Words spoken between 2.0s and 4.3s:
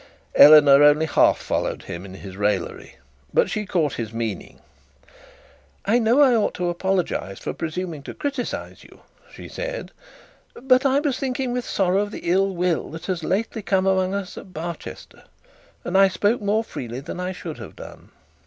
in his raillery; but she caught his